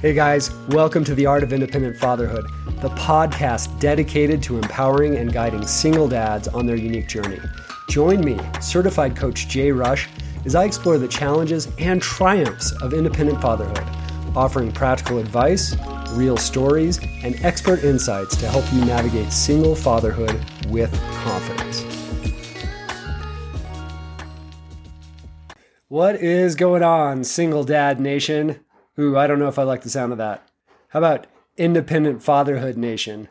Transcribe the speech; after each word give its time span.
Hey 0.00 0.14
guys, 0.14 0.54
welcome 0.68 1.02
to 1.02 1.14
the 1.16 1.26
Art 1.26 1.42
of 1.42 1.52
Independent 1.52 1.96
Fatherhood, 1.96 2.44
the 2.80 2.90
podcast 2.90 3.80
dedicated 3.80 4.40
to 4.44 4.56
empowering 4.56 5.16
and 5.16 5.32
guiding 5.32 5.66
single 5.66 6.06
dads 6.06 6.46
on 6.46 6.66
their 6.66 6.76
unique 6.76 7.08
journey. 7.08 7.40
Join 7.88 8.20
me, 8.20 8.38
certified 8.60 9.16
coach 9.16 9.48
Jay 9.48 9.72
Rush, 9.72 10.08
as 10.44 10.54
I 10.54 10.66
explore 10.66 10.98
the 10.98 11.08
challenges 11.08 11.66
and 11.80 12.00
triumphs 12.00 12.70
of 12.80 12.94
independent 12.94 13.42
fatherhood, 13.42 13.82
offering 14.36 14.70
practical 14.70 15.18
advice, 15.18 15.74
real 16.12 16.36
stories, 16.36 17.00
and 17.24 17.34
expert 17.44 17.82
insights 17.82 18.36
to 18.36 18.46
help 18.46 18.72
you 18.72 18.84
navigate 18.84 19.32
single 19.32 19.74
fatherhood 19.74 20.40
with 20.68 20.92
confidence. 21.24 21.82
What 25.88 26.14
is 26.14 26.54
going 26.54 26.84
on, 26.84 27.24
single 27.24 27.64
dad 27.64 27.98
nation? 27.98 28.60
Ooh, 28.98 29.16
I 29.16 29.26
don't 29.26 29.38
know 29.38 29.48
if 29.48 29.58
I 29.58 29.62
like 29.62 29.82
the 29.82 29.90
sound 29.90 30.12
of 30.12 30.18
that. 30.18 30.48
How 30.88 30.98
about 30.98 31.26
independent 31.56 32.22
fatherhood 32.22 32.76
nation? 32.76 33.28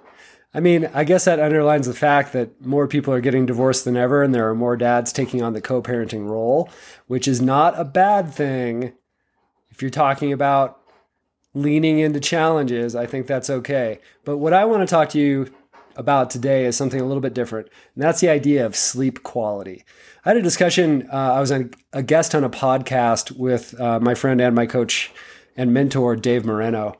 I 0.53 0.59
mean, 0.61 0.89
I 0.93 1.03
guess 1.03 1.25
that 1.25 1.39
underlines 1.39 1.87
the 1.87 1.93
fact 1.93 2.31
that 2.33 2.65
more 2.65 2.87
people 2.87 3.13
are 3.13 3.19
getting 3.19 3.45
divorced 3.45 3.83
than 3.83 3.97
ever, 3.97 4.23
and 4.23 4.33
there 4.33 4.49
are 4.49 4.55
more 4.55 4.77
dads 4.77 5.11
taking 5.11 5.43
on 5.43 5.53
the 5.53 5.61
co 5.61 5.81
parenting 5.81 6.29
role, 6.29 6.69
which 7.07 7.27
is 7.27 7.41
not 7.41 7.77
a 7.79 7.83
bad 7.83 8.33
thing. 8.33 8.93
If 9.69 9.81
you're 9.81 9.91
talking 9.91 10.31
about 10.31 10.79
leaning 11.53 11.99
into 11.99 12.19
challenges, 12.19 12.95
I 12.95 13.05
think 13.05 13.27
that's 13.27 13.49
okay. 13.49 13.99
But 14.23 14.37
what 14.37 14.53
I 14.53 14.65
want 14.65 14.87
to 14.87 14.91
talk 14.91 15.09
to 15.09 15.19
you 15.19 15.51
about 15.97 16.29
today 16.29 16.65
is 16.65 16.77
something 16.77 17.01
a 17.01 17.05
little 17.05 17.21
bit 17.21 17.33
different, 17.33 17.67
and 17.93 18.03
that's 18.03 18.21
the 18.21 18.29
idea 18.29 18.65
of 18.65 18.75
sleep 18.75 19.23
quality. 19.23 19.83
I 20.23 20.29
had 20.29 20.37
a 20.37 20.41
discussion, 20.41 21.09
uh, 21.11 21.33
I 21.33 21.39
was 21.41 21.51
a 21.51 22.03
guest 22.03 22.33
on 22.33 22.43
a 22.43 22.49
podcast 22.49 23.31
with 23.37 23.79
uh, 23.79 23.99
my 23.99 24.15
friend 24.15 24.39
and 24.39 24.55
my 24.55 24.65
coach 24.65 25.11
and 25.57 25.73
mentor, 25.73 26.15
Dave 26.15 26.45
Moreno. 26.45 26.97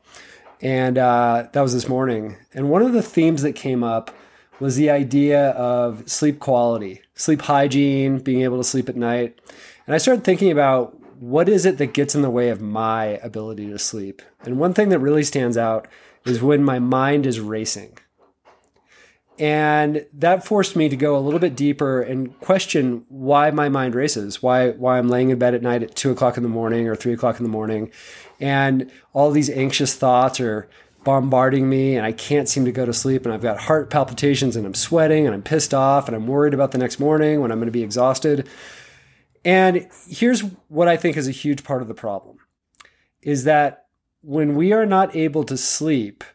And 0.62 0.98
uh, 0.98 1.48
that 1.54 1.62
was 1.62 1.74
this 1.74 1.88
morning. 1.88 2.36
And 2.54 2.70
one 2.70 2.82
of 2.82 2.92
the 2.94 3.04
themes 3.04 3.44
that 3.44 3.54
came 3.54 3.84
up 3.84 4.12
was 4.60 4.76
the 4.76 4.90
idea 4.90 5.52
of 5.52 6.10
sleep 6.10 6.40
quality, 6.40 7.02
sleep 7.14 7.44
hygiene, 7.44 8.18
being 8.18 8.42
able 8.42 8.58
to 8.58 8.64
sleep 8.64 8.90
at 8.90 8.96
night. 8.96 9.40
And 9.86 9.94
I 9.94 10.00
started 10.00 10.24
thinking 10.24 10.52
about 10.52 11.00
what 11.22 11.48
is 11.48 11.66
it 11.66 11.78
that 11.78 11.94
gets 11.94 12.16
in 12.16 12.24
the 12.24 12.30
way 12.30 12.50
of 12.50 12.62
my 12.62 13.20
ability 13.24 13.68
to 13.70 13.80
sleep? 13.80 14.22
And 14.44 14.60
one 14.60 14.74
thing 14.74 14.90
that 14.90 15.00
really 15.00 15.24
stands 15.24 15.58
out 15.58 15.88
is 16.26 16.42
when 16.42 16.64
my 16.64 16.80
mind 16.80 17.26
is 17.26 17.40
racing. 17.40 17.98
And 19.40 20.06
that 20.14 20.46
forced 20.46 20.76
me 20.76 20.90
to 20.90 20.96
go 20.96 21.16
a 21.16 21.20
little 21.22 21.40
bit 21.40 21.56
deeper 21.56 22.02
and 22.02 22.38
question 22.40 23.06
why 23.08 23.52
my 23.52 23.70
mind 23.70 23.94
races, 23.94 24.42
why 24.42 24.72
why 24.72 24.98
I'm 24.98 25.10
laying 25.10 25.30
in 25.30 25.38
bed 25.38 25.54
at 25.54 25.62
night 25.62 25.84
at 25.84 25.96
two 25.96 26.10
o'clock 26.10 26.38
in 26.38 26.44
the 26.44 26.50
morning 26.50 26.88
or 26.88 26.96
three 26.96 27.14
o'clock 27.14 27.38
in 27.38 27.44
the 27.44 27.50
morning, 27.50 27.92
and 28.40 28.92
all 29.14 29.30
these 29.30 29.50
anxious 29.50 29.96
thoughts 29.96 30.40
are 30.40 30.68
bombarding 31.04 31.70
me 31.70 31.96
and 31.96 32.06
I 32.06 32.12
can't 32.12 32.50
seem 32.50 32.66
to 32.66 32.72
go 32.72 32.86
to 32.86 32.92
sleep 32.92 33.26
and 33.26 33.34
I've 33.34 33.42
got 33.42 33.60
heart 33.60 33.90
palpitations 33.90 34.58
and 34.58 34.66
I'm 34.66 34.74
sweating 34.74 35.26
and 35.26 35.34
I'm 35.34 35.42
pissed 35.42 35.74
off 35.74 36.08
and 36.08 36.16
I'm 36.16 36.28
worried 36.28 36.54
about 36.54 36.72
the 36.72 36.78
next 36.78 37.00
morning 37.00 37.40
when 37.40 37.50
I'm 37.50 37.60
going 37.60 37.68
to 37.68 37.72
be 37.72 37.84
exhausted. 37.84 38.50
And 39.46 39.88
here's 40.10 40.42
what 40.68 40.90
I 40.90 40.98
think 40.98 41.16
is 41.16 41.28
a 41.28 41.32
huge 41.32 41.64
part 41.64 41.82
of 41.82 41.88
the 41.88 41.94
problem 41.94 42.40
is 43.22 43.46
that 43.46 43.86
when 44.22 44.56
we 44.56 44.74
are 44.74 44.86
not 44.86 45.16
able 45.16 45.46
to 45.46 45.56
sleep, 45.56 46.26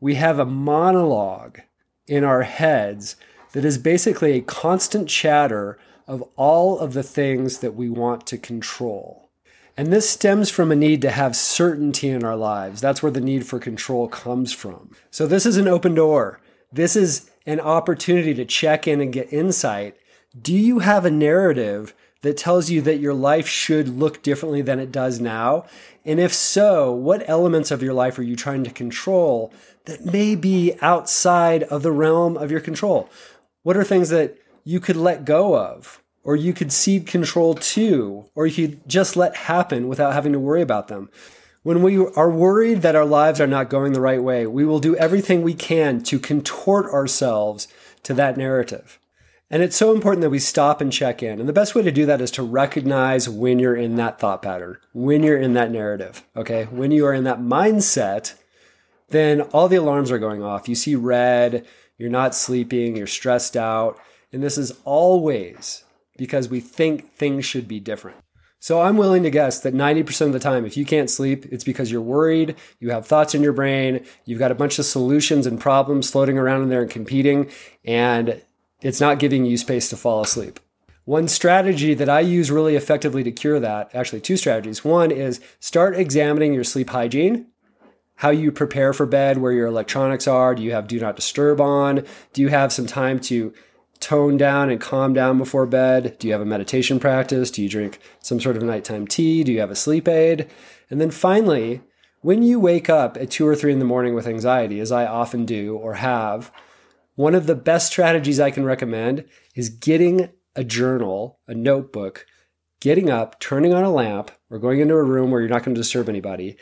we 0.00 0.16
have 0.16 0.40
a 0.40 0.44
monologue 0.44 1.60
in 2.06 2.24
our 2.24 2.42
heads 2.42 3.16
that 3.52 3.64
is 3.64 3.78
basically 3.78 4.32
a 4.32 4.40
constant 4.40 5.08
chatter 5.08 5.78
of 6.06 6.22
all 6.36 6.78
of 6.78 6.92
the 6.92 7.02
things 7.02 7.58
that 7.58 7.74
we 7.74 7.88
want 7.88 8.26
to 8.26 8.38
control. 8.38 9.28
And 9.76 9.92
this 9.92 10.08
stems 10.08 10.50
from 10.50 10.72
a 10.72 10.76
need 10.76 11.02
to 11.02 11.10
have 11.10 11.36
certainty 11.36 12.08
in 12.08 12.24
our 12.24 12.36
lives. 12.36 12.80
That's 12.80 13.02
where 13.02 13.12
the 13.12 13.20
need 13.20 13.46
for 13.46 13.58
control 13.58 14.08
comes 14.08 14.52
from. 14.52 14.92
So, 15.10 15.26
this 15.26 15.44
is 15.44 15.58
an 15.58 15.68
open 15.68 15.94
door. 15.94 16.40
This 16.72 16.96
is 16.96 17.30
an 17.44 17.60
opportunity 17.60 18.34
to 18.34 18.44
check 18.44 18.88
in 18.88 19.00
and 19.00 19.12
get 19.12 19.32
insight. 19.32 19.96
Do 20.40 20.54
you 20.54 20.78
have 20.78 21.04
a 21.04 21.10
narrative 21.10 21.94
that 22.22 22.36
tells 22.36 22.70
you 22.70 22.80
that 22.82 22.98
your 22.98 23.14
life 23.14 23.46
should 23.48 23.88
look 23.88 24.22
differently 24.22 24.62
than 24.62 24.78
it 24.78 24.92
does 24.92 25.20
now? 25.20 25.66
And 26.04 26.20
if 26.20 26.32
so, 26.32 26.92
what 26.92 27.28
elements 27.28 27.70
of 27.70 27.82
your 27.82 27.94
life 27.94 28.18
are 28.18 28.22
you 28.22 28.36
trying 28.36 28.64
to 28.64 28.70
control 28.70 29.52
that 29.86 30.04
may 30.04 30.34
be 30.34 30.74
outside 30.80 31.64
of 31.64 31.82
the 31.82 31.92
realm 31.92 32.36
of 32.36 32.50
your 32.50 32.60
control? 32.60 33.08
What 33.62 33.76
are 33.76 33.84
things 33.84 34.10
that 34.10 34.36
you 34.64 34.80
could 34.80 34.96
let 34.96 35.24
go 35.24 35.56
of, 35.56 36.02
or 36.22 36.36
you 36.36 36.52
could 36.52 36.72
cede 36.72 37.06
control 37.06 37.54
to, 37.54 38.26
or 38.34 38.46
you 38.46 38.68
could 38.68 38.88
just 38.88 39.16
let 39.16 39.36
happen 39.36 39.88
without 39.88 40.12
having 40.12 40.32
to 40.32 40.38
worry 40.38 40.62
about 40.62 40.88
them? 40.88 41.10
When 41.62 41.82
we 41.82 41.96
are 41.96 42.30
worried 42.30 42.82
that 42.82 42.94
our 42.94 43.04
lives 43.04 43.40
are 43.40 43.46
not 43.48 43.70
going 43.70 43.92
the 43.92 44.00
right 44.00 44.22
way, 44.22 44.46
we 44.46 44.64
will 44.64 44.78
do 44.78 44.94
everything 44.96 45.42
we 45.42 45.54
can 45.54 46.00
to 46.04 46.20
contort 46.20 46.86
ourselves 46.92 47.66
to 48.04 48.14
that 48.14 48.36
narrative. 48.36 49.00
And 49.48 49.62
it's 49.62 49.76
so 49.76 49.94
important 49.94 50.22
that 50.22 50.30
we 50.30 50.40
stop 50.40 50.80
and 50.80 50.92
check 50.92 51.22
in. 51.22 51.38
And 51.38 51.48
the 51.48 51.52
best 51.52 51.74
way 51.74 51.82
to 51.82 51.92
do 51.92 52.04
that 52.06 52.20
is 52.20 52.32
to 52.32 52.42
recognize 52.42 53.28
when 53.28 53.60
you're 53.60 53.76
in 53.76 53.94
that 53.96 54.18
thought 54.18 54.42
pattern, 54.42 54.78
when 54.92 55.22
you're 55.22 55.40
in 55.40 55.54
that 55.54 55.70
narrative, 55.70 56.24
okay? 56.36 56.64
When 56.64 56.90
you 56.90 57.06
are 57.06 57.14
in 57.14 57.24
that 57.24 57.38
mindset, 57.38 58.34
then 59.10 59.42
all 59.42 59.68
the 59.68 59.76
alarms 59.76 60.10
are 60.10 60.18
going 60.18 60.42
off. 60.42 60.68
You 60.68 60.74
see 60.74 60.96
red, 60.96 61.64
you're 61.96 62.10
not 62.10 62.34
sleeping, 62.34 62.96
you're 62.96 63.06
stressed 63.06 63.56
out. 63.56 64.00
And 64.32 64.42
this 64.42 64.58
is 64.58 64.72
always 64.84 65.84
because 66.18 66.48
we 66.48 66.58
think 66.58 67.12
things 67.12 67.44
should 67.44 67.68
be 67.68 67.78
different. 67.78 68.18
So 68.58 68.80
I'm 68.80 68.96
willing 68.96 69.22
to 69.22 69.30
guess 69.30 69.60
that 69.60 69.74
90% 69.74 70.22
of 70.22 70.32
the 70.32 70.40
time, 70.40 70.66
if 70.66 70.76
you 70.76 70.84
can't 70.84 71.10
sleep, 71.10 71.46
it's 71.52 71.62
because 71.62 71.92
you're 71.92 72.00
worried, 72.00 72.56
you 72.80 72.90
have 72.90 73.06
thoughts 73.06 73.32
in 73.34 73.42
your 73.42 73.52
brain, 73.52 74.04
you've 74.24 74.40
got 74.40 74.50
a 74.50 74.56
bunch 74.56 74.80
of 74.80 74.86
solutions 74.86 75.46
and 75.46 75.60
problems 75.60 76.10
floating 76.10 76.36
around 76.36 76.62
in 76.62 76.68
there 76.68 76.82
and 76.82 76.90
competing, 76.90 77.48
and 77.84 78.42
it's 78.82 79.00
not 79.00 79.18
giving 79.18 79.44
you 79.44 79.56
space 79.56 79.88
to 79.90 79.96
fall 79.96 80.20
asleep. 80.20 80.60
One 81.04 81.28
strategy 81.28 81.94
that 81.94 82.08
I 82.08 82.20
use 82.20 82.50
really 82.50 82.74
effectively 82.74 83.22
to 83.22 83.30
cure 83.30 83.60
that, 83.60 83.94
actually, 83.94 84.20
two 84.20 84.36
strategies. 84.36 84.84
One 84.84 85.12
is 85.12 85.40
start 85.60 85.96
examining 85.96 86.52
your 86.52 86.64
sleep 86.64 86.90
hygiene, 86.90 87.46
how 88.16 88.30
you 88.30 88.50
prepare 88.50 88.92
for 88.92 89.06
bed, 89.06 89.38
where 89.38 89.52
your 89.52 89.68
electronics 89.68 90.26
are. 90.26 90.54
Do 90.54 90.62
you 90.62 90.72
have 90.72 90.88
do 90.88 90.98
not 90.98 91.14
disturb 91.16 91.60
on? 91.60 92.04
Do 92.32 92.42
you 92.42 92.48
have 92.48 92.72
some 92.72 92.86
time 92.86 93.20
to 93.20 93.54
tone 94.00 94.36
down 94.36 94.68
and 94.68 94.80
calm 94.80 95.14
down 95.14 95.38
before 95.38 95.66
bed? 95.66 96.16
Do 96.18 96.26
you 96.26 96.32
have 96.32 96.42
a 96.42 96.46
meditation 96.46 96.98
practice? 96.98 97.52
Do 97.52 97.62
you 97.62 97.68
drink 97.68 98.00
some 98.20 98.40
sort 98.40 98.56
of 98.56 98.62
nighttime 98.62 99.06
tea? 99.06 99.44
Do 99.44 99.52
you 99.52 99.60
have 99.60 99.70
a 99.70 99.76
sleep 99.76 100.08
aid? 100.08 100.50
And 100.90 101.00
then 101.00 101.12
finally, 101.12 101.82
when 102.20 102.42
you 102.42 102.58
wake 102.58 102.90
up 102.90 103.16
at 103.16 103.30
two 103.30 103.46
or 103.46 103.54
three 103.54 103.72
in 103.72 103.78
the 103.78 103.84
morning 103.84 104.14
with 104.14 104.26
anxiety, 104.26 104.80
as 104.80 104.90
I 104.90 105.06
often 105.06 105.46
do 105.46 105.76
or 105.76 105.94
have, 105.94 106.50
one 107.16 107.34
of 107.34 107.46
the 107.46 107.54
best 107.54 107.88
strategies 107.88 108.38
I 108.38 108.50
can 108.50 108.64
recommend 108.64 109.24
is 109.54 109.68
getting 109.68 110.30
a 110.54 110.64
journal, 110.64 111.40
a 111.48 111.54
notebook, 111.54 112.26
getting 112.80 113.10
up, 113.10 113.40
turning 113.40 113.74
on 113.74 113.84
a 113.84 113.90
lamp, 113.90 114.30
or 114.50 114.58
going 114.58 114.80
into 114.80 114.94
a 114.94 115.02
room 115.02 115.30
where 115.30 115.40
you're 115.40 115.50
not 115.50 115.64
going 115.64 115.74
to 115.74 115.80
disturb 115.80 116.08
anybody. 116.08 116.56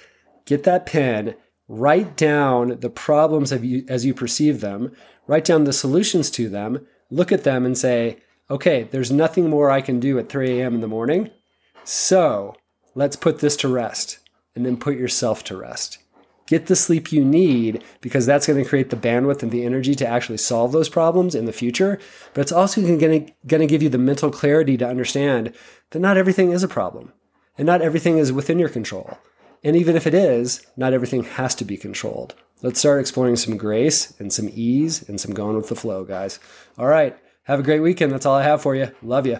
Get 0.47 0.65
that 0.65 0.87
pen, 0.87 1.35
write 1.69 2.17
down 2.17 2.81
the 2.81 2.91
problems 2.91 3.53
you, 3.53 3.85
as 3.89 4.05
you 4.05 4.15
perceive 4.15 4.61
them, 4.61 4.93
write 5.27 5.45
down 5.45 5.65
the 5.65 5.73
solutions 5.73 6.31
to 6.31 6.49
them, 6.49 6.87
look 7.11 7.31
at 7.31 7.45
them 7.45 7.67
and 7.67 7.77
say, 7.77 8.19
okay, 8.51 8.85
there's 8.85 9.13
nothing 9.13 9.49
more 9.49 9.71
I 9.71 9.81
can 9.81 10.01
do 10.01 10.19
at 10.19 10.29
3 10.29 10.61
a.m. 10.61 10.75
in 10.75 10.81
the 10.81 10.89
morning. 10.89 11.31
So 11.85 12.55
let's 12.95 13.17
put 13.17 13.41
this 13.41 13.57
to 13.59 13.69
rest. 13.69 14.19
And 14.57 14.65
then 14.65 14.77
put 14.77 14.97
yourself 14.97 15.43
to 15.45 15.57
rest. 15.57 15.99
Get 16.47 16.67
the 16.67 16.77
sleep 16.77 17.11
you 17.11 17.25
need 17.25 17.83
because 18.01 18.27
that's 18.27 18.47
going 18.47 18.63
to 18.63 18.69
create 18.69 18.91
the 18.91 18.97
bandwidth 18.97 19.43
and 19.43 19.51
the 19.51 19.65
energy 19.65 19.95
to 19.95 20.07
actually 20.07 20.37
solve 20.39 20.73
those 20.73 20.89
problems 20.91 21.35
in 21.35 21.47
the 21.47 21.53
future. 21.53 21.99
But 22.35 22.43
it's 22.43 22.53
also 22.53 22.83
going 22.83 23.33
to 23.49 23.67
give 23.67 23.83
you 23.83 23.89
the 23.89 23.99
mental 23.99 24.31
clarity 24.31 24.77
to 24.77 24.89
understand 24.89 25.55
that 25.91 26.01
not 26.01 26.19
everything 26.19 26.53
is 26.53 26.63
a 26.63 26.69
problem 26.69 27.13
and 27.57 27.67
not 27.67 27.81
everything 27.81 28.19
is 28.19 28.33
within 28.33 28.59
your 28.59 28.69
control. 28.69 29.19
And 29.63 29.75
even 29.75 29.97
if 29.97 30.07
it 30.07 30.13
is, 30.13 30.67
not 30.77 30.93
everything 30.93 31.25
has 31.25 31.55
to 31.55 31.65
be 31.65 31.79
controlled. 31.79 32.35
Let's 32.63 32.79
start 32.79 33.01
exploring 33.01 33.37
some 33.37 33.57
grace 33.57 34.13
and 34.19 34.31
some 34.31 34.51
ease 34.53 35.09
and 35.09 35.19
some 35.19 35.33
going 35.33 35.57
with 35.57 35.69
the 35.69 35.77
flow, 35.77 36.05
guys. 36.05 36.39
All 36.77 36.87
right. 36.87 37.17
Have 37.45 37.61
a 37.61 37.63
great 37.63 37.81
weekend. 37.81 38.13
That's 38.13 38.27
all 38.27 38.37
I 38.37 38.43
have 38.43 38.61
for 38.61 38.75
you. 38.75 38.91
Love 39.03 39.27
you. 39.27 39.39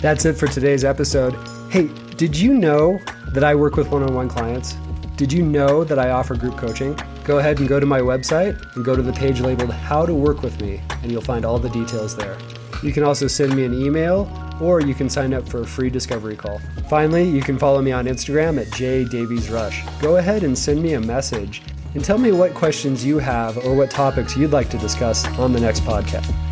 That's 0.00 0.24
it 0.24 0.34
for 0.34 0.46
today's 0.46 0.84
episode. 0.84 1.34
Hey, 1.70 1.88
did 2.16 2.36
you 2.36 2.54
know 2.54 2.98
that 3.32 3.44
I 3.44 3.54
work 3.54 3.76
with 3.76 3.90
one 3.90 4.02
on 4.02 4.14
one 4.14 4.28
clients? 4.28 4.76
Did 5.20 5.34
you 5.34 5.42
know 5.42 5.84
that 5.84 5.98
I 5.98 6.12
offer 6.12 6.34
group 6.34 6.56
coaching? 6.56 6.98
Go 7.24 7.40
ahead 7.40 7.58
and 7.58 7.68
go 7.68 7.78
to 7.78 7.84
my 7.84 8.00
website 8.00 8.58
and 8.74 8.82
go 8.82 8.96
to 8.96 9.02
the 9.02 9.12
page 9.12 9.42
labeled 9.42 9.70
How 9.70 10.06
to 10.06 10.14
Work 10.14 10.40
with 10.40 10.58
Me, 10.62 10.80
and 11.02 11.12
you'll 11.12 11.20
find 11.20 11.44
all 11.44 11.58
the 11.58 11.68
details 11.68 12.16
there. 12.16 12.38
You 12.82 12.90
can 12.90 13.02
also 13.02 13.26
send 13.26 13.54
me 13.54 13.66
an 13.66 13.74
email 13.74 14.32
or 14.62 14.80
you 14.80 14.94
can 14.94 15.10
sign 15.10 15.34
up 15.34 15.46
for 15.46 15.60
a 15.60 15.66
free 15.66 15.90
discovery 15.90 16.36
call. 16.36 16.58
Finally, 16.88 17.28
you 17.28 17.42
can 17.42 17.58
follow 17.58 17.82
me 17.82 17.92
on 17.92 18.06
Instagram 18.06 18.58
at 18.58 18.68
jdaviesrush. 18.68 20.00
Go 20.00 20.16
ahead 20.16 20.42
and 20.42 20.56
send 20.56 20.82
me 20.82 20.94
a 20.94 21.00
message 21.00 21.60
and 21.92 22.02
tell 22.02 22.16
me 22.16 22.32
what 22.32 22.54
questions 22.54 23.04
you 23.04 23.18
have 23.18 23.58
or 23.58 23.74
what 23.76 23.90
topics 23.90 24.38
you'd 24.38 24.52
like 24.52 24.70
to 24.70 24.78
discuss 24.78 25.26
on 25.38 25.52
the 25.52 25.60
next 25.60 25.82
podcast. 25.82 26.49